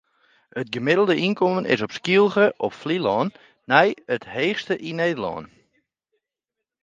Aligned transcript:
It 0.59 0.67
gemiddelde 0.75 1.15
ynkommen 1.25 1.65
is 1.73 1.83
op 1.85 1.93
Skylge 1.99 2.45
op 2.65 2.73
Flylân 2.81 3.27
nei 3.69 3.87
it 4.15 4.23
heechste 4.35 4.75
yn 4.89 4.97
Nederlân. 5.01 5.45